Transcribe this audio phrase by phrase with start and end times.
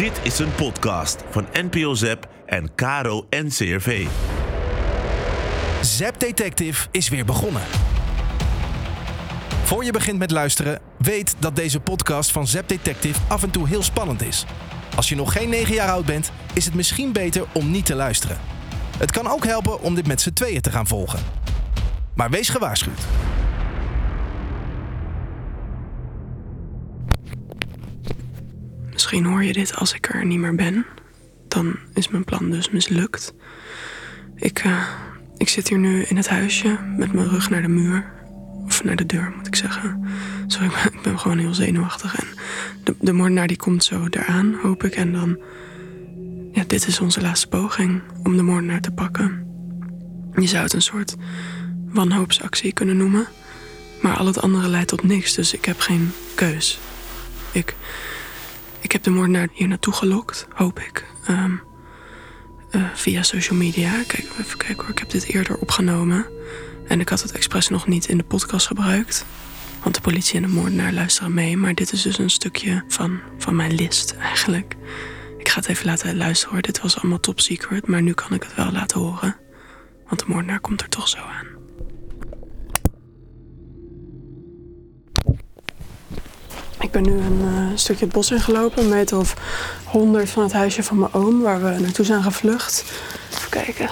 [0.00, 4.06] Dit is een podcast van NPO Zep en Caro NCRV.
[5.82, 7.62] Zap Detective is weer begonnen.
[9.62, 13.68] Voor je begint met luisteren, weet dat deze podcast van Zap Detective af en toe
[13.68, 14.44] heel spannend is.
[14.96, 17.94] Als je nog geen 9 jaar oud bent, is het misschien beter om niet te
[17.94, 18.38] luisteren.
[18.98, 21.20] Het kan ook helpen om dit met z'n tweeën te gaan volgen.
[22.14, 23.00] Maar wees gewaarschuwd.
[29.10, 30.86] Misschien hoor je dit als ik er niet meer ben.
[31.48, 33.34] Dan is mijn plan dus mislukt.
[34.36, 34.88] Ik, eh,
[35.36, 38.12] ik zit hier nu in het huisje met mijn rug naar de muur.
[38.64, 40.04] Of naar de deur, moet ik zeggen.
[40.46, 42.16] Sorry, ik ben, ik ben gewoon heel zenuwachtig.
[42.16, 42.26] En
[42.84, 44.94] de, de moordenaar die komt zo eraan, hoop ik.
[44.94, 45.38] En dan...
[46.52, 49.46] Ja, dit is onze laatste poging om de moordenaar te pakken.
[50.34, 51.16] Je zou het een soort
[51.88, 53.26] wanhoopsactie kunnen noemen.
[54.02, 56.78] Maar al het andere leidt tot niks, dus ik heb geen keus.
[57.52, 57.74] Ik...
[58.80, 61.06] Ik heb de moordenaar hier naartoe gelokt, hoop ik.
[61.26, 61.54] Ehm,
[62.70, 63.90] eh, via social media.
[64.06, 64.90] Kijk, even kijken hoor.
[64.90, 66.26] Ik heb dit eerder opgenomen.
[66.86, 69.24] En ik had het expres nog niet in de podcast gebruikt.
[69.82, 71.56] Want de politie en de moordenaar luisteren mee.
[71.56, 74.76] Maar dit is dus een stukje van, van mijn list eigenlijk.
[75.38, 76.62] Ik ga het even laten luisteren hoor.
[76.62, 77.86] Dit was allemaal top secret.
[77.86, 79.36] Maar nu kan ik het wel laten horen.
[80.06, 81.59] Want de moordenaar komt er toch zo aan.
[86.80, 89.34] Ik ben nu een eh, stukje het bos ingelopen, een meter of
[89.84, 92.84] honderd van het huisje van mijn oom, waar we naartoe zijn gevlucht.
[93.32, 93.88] Even kijken.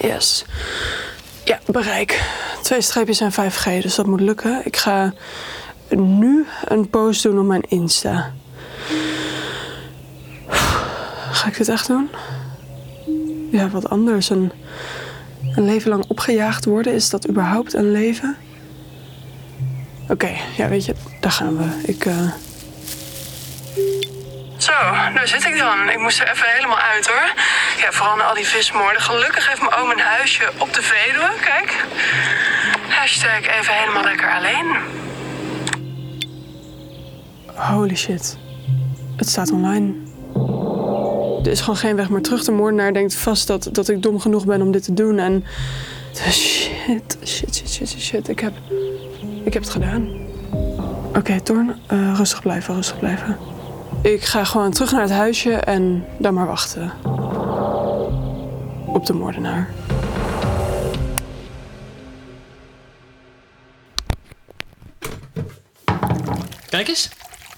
[0.00, 0.44] Yes.
[1.44, 2.22] Ja, bereik.
[2.62, 4.60] Twee streepjes en 5G, dus dat moet lukken.
[4.64, 5.12] Ik ga
[5.88, 8.32] nu een post doen op mijn Insta.
[11.30, 12.08] Ga ik dit echt doen?
[13.50, 14.30] Ja, wat anders.
[14.30, 14.52] Een,
[15.54, 18.36] een leven lang opgejaagd worden, is dat überhaupt een leven?
[20.08, 21.88] Oké, ja, weet je, daar gaan we.
[21.90, 22.04] Ik.
[22.04, 22.32] eh,
[24.56, 24.72] Zo,
[25.14, 25.88] daar zit ik dan.
[25.90, 27.32] Ik moest er even helemaal uit hoor.
[27.80, 29.02] Ja, vooral na al die vismoorden.
[29.02, 31.30] Gelukkig heeft mijn oom een huisje op de Veluwe.
[31.40, 31.84] Kijk.
[32.88, 34.76] Hashtag even helemaal lekker alleen.
[37.54, 38.36] Holy shit.
[39.16, 39.94] Het staat online.
[41.44, 42.44] Er is gewoon geen weg meer terug.
[42.44, 45.18] De moordenaar denkt vast dat, dat ik dom genoeg ben om dit te doen.
[45.18, 45.44] En.
[46.14, 48.28] Shit, shit, shit, shit, shit, shit.
[48.28, 48.52] Ik heb.
[49.44, 50.08] Ik heb het gedaan.
[51.14, 53.36] Oké, Torn, eh, rustig blijven, rustig blijven.
[54.02, 56.92] Ik ga gewoon terug naar het huisje en dan maar wachten.
[58.86, 59.68] Op de moordenaar.
[66.68, 67.08] Kijk eens.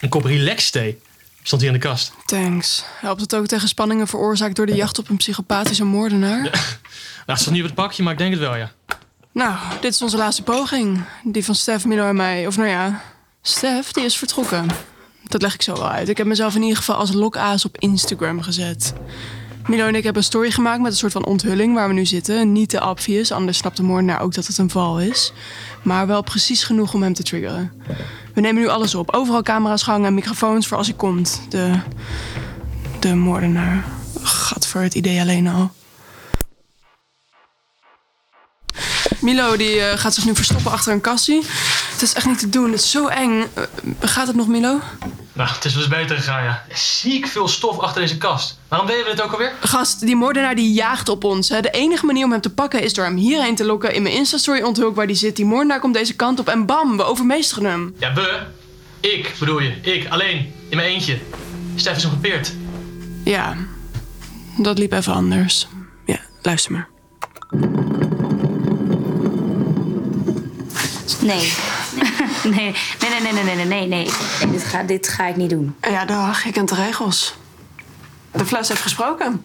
[0.00, 1.00] Een kop relax thee.
[1.42, 2.12] Stond hier in de kast.
[2.24, 2.84] Thanks.
[3.00, 6.40] Helpt het ook tegen spanningen veroorzaakt door de jacht op een psychopathische moordenaar?
[7.26, 8.70] Nou, het staat niet op het pakje, maar ik denk het wel, ja.
[9.32, 11.04] Nou, dit is onze laatste poging.
[11.24, 12.46] Die van Stef, Milo en mij.
[12.46, 13.02] Of nou ja,
[13.42, 14.66] Stef, die is vertrokken.
[15.22, 16.08] Dat leg ik zo wel uit.
[16.08, 18.92] Ik heb mezelf in ieder geval als lokaas op Instagram gezet.
[19.66, 22.06] Milo en ik hebben een story gemaakt met een soort van onthulling waar we nu
[22.06, 22.52] zitten.
[22.52, 25.32] Niet te obvious, anders snapt de moordenaar ook dat het een val is.
[25.82, 27.72] Maar wel precies genoeg om hem te triggeren.
[28.34, 29.14] We nemen nu alles op.
[29.14, 31.40] Overal camera's gehangen en microfoons voor als hij komt.
[31.48, 31.78] De,
[33.00, 33.84] de moordenaar.
[34.22, 35.70] Gat voor het idee alleen al.
[39.20, 41.42] Milo die eh, gaat zich nu verstoppen achter een kassie.
[41.92, 42.70] Het is echt niet te doen.
[42.70, 43.44] Het is zo eng.
[43.54, 43.62] Eh,
[44.00, 44.80] gaat het nog, Milo?
[45.32, 46.64] Nou, het is wel eens beter gegaan, ja.
[46.74, 48.58] Ziek veel stof achter deze kast.
[48.68, 49.52] Waarom deden we dit ook alweer?
[49.60, 51.48] Gast, die moordenaar die jaagt op ons.
[51.48, 51.60] Hè.
[51.60, 53.94] De enige manier om hem te pakken is door hem hierheen te lokken.
[53.94, 55.36] In mijn Insta-story onthul ik waar die zit.
[55.36, 57.94] Die moordenaar komt deze kant op en bam, we overmeesteren hem.
[57.98, 58.40] Ja, we.
[59.00, 59.74] Ik, bedoel je.
[59.82, 60.52] Ik, alleen.
[60.68, 61.18] In mijn eentje.
[61.76, 62.52] Stef is hem gepeerd.
[63.24, 63.56] Ja,
[64.56, 65.66] dat liep even anders.
[66.06, 66.88] Ja, luister maar.
[71.18, 71.52] Nee.
[72.56, 73.86] nee, nee, nee, nee, nee, nee, nee, nee.
[73.86, 74.10] nee
[74.50, 75.76] dit, ga, dit ga ik niet doen.
[75.80, 77.34] Ja, dag, ik kent de regels.
[78.32, 79.40] De fles heeft gesproken.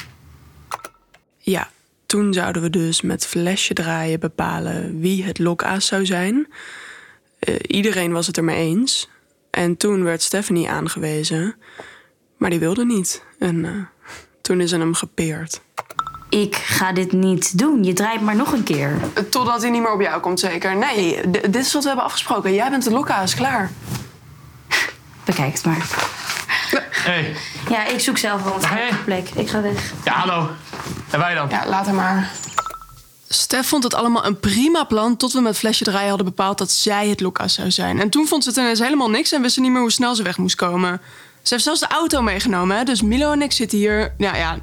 [1.38, 1.70] Ja,
[2.06, 6.48] toen zouden we dus met flesje draaien bepalen wie het lokaas zou zijn.
[7.40, 9.10] Eh, iedereen was het er mee eens.
[9.50, 11.56] En toen werd Stephanie aangewezen.
[12.38, 13.24] Maar die wilde niet.
[13.40, 13.72] En eh,
[14.42, 15.62] toen is ze hem gepeerd.
[16.42, 17.84] Ik ga dit niet doen.
[17.84, 18.98] Je draait maar nog een keer.
[19.30, 20.76] Totdat hij niet meer op jou komt, zeker.
[20.76, 22.54] Nee, dit is wat we hebben afgesproken.
[22.54, 23.72] Jij bent de lokaas, klaar.
[25.26, 25.88] Bekijk het maar.
[26.90, 27.36] Hey.
[27.70, 28.96] Ja, ik zoek zelf wel een Hé.
[29.06, 29.30] plek.
[29.30, 29.94] Ik ga weg.
[30.04, 30.50] ja, hallo.
[31.10, 31.50] En wij dan?
[31.50, 32.32] Ja, laat hem maar.
[33.28, 35.18] Stef vond het allemaal een prima plan...
[35.18, 38.00] tot we met flesje draaien hadden bepaald dat zij het lokaas zou zijn.
[38.00, 39.32] En toen vond ze het ineens helemaal niks...
[39.32, 41.02] en wist ze niet meer hoe snel ze weg moest komen.
[41.46, 42.84] Ze heeft zelfs de auto meegenomen, hè?
[42.84, 44.14] dus Milo en ik zitten hier...
[44.18, 44.58] Ja, ja,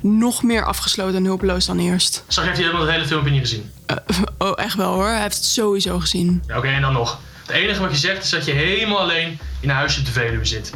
[0.00, 2.24] nog meer afgesloten en hulpeloos dan eerst.
[2.28, 3.70] Zag heeft hij helemaal het hele filmpje niet gezien?
[3.86, 3.96] Eh,
[4.48, 5.08] oh, echt wel hoor.
[5.08, 6.42] Hij heeft het sowieso gezien.
[6.46, 7.20] Ja, oké, en dan nog.
[7.46, 10.12] Het enige wat je zegt is dat je helemaal alleen in een huisje op de
[10.12, 10.70] Veluwe zit.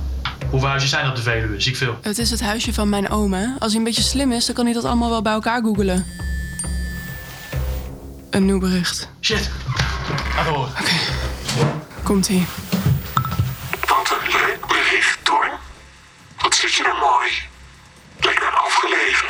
[0.50, 1.60] Hoeveel huisjes zijn op de Veluwe?
[1.60, 1.98] Zie ik veel.
[2.00, 3.46] Het is het huisje van mijn oom, hè?
[3.58, 6.06] Als hij een beetje slim is, dan kan hij dat allemaal wel bij elkaar googelen.
[8.30, 9.08] Een nieuw bericht.
[9.20, 9.50] Shit.
[10.36, 10.72] Laat horen.
[12.02, 12.46] Komt-ie.
[16.64, 17.30] Zit je er mooi.
[18.20, 19.28] Lekker afgelegen.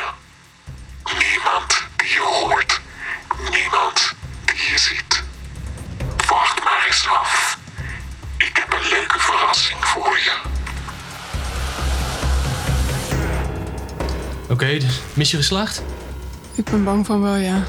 [1.19, 2.81] Niemand die je hoort.
[3.51, 4.15] Niemand
[4.45, 5.23] die je ziet.
[6.29, 7.59] Wacht maar eens af.
[8.37, 10.33] Ik heb een leuke verrassing voor je.
[14.49, 15.83] Oké, dus missie geslaagd?
[16.55, 17.63] Ik ben bang van wel, ja.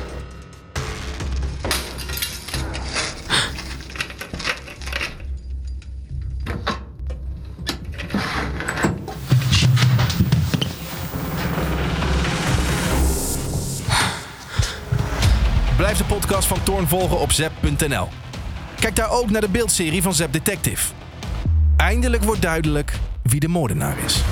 [15.96, 18.08] Blijf podcast van Toorn volgen op zep.nl.
[18.80, 20.94] Kijk daar ook naar de beeldserie van Zep Detective.
[21.78, 24.24] Eindelijk wordt duidelijk wie de moordenaar is.